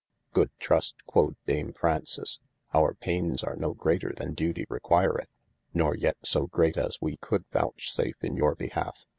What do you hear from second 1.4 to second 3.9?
Dame Fraunces, our paynes are no